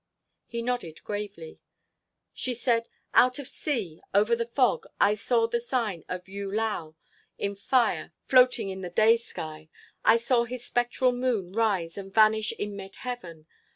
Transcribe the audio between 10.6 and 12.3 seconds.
spectral moon rise and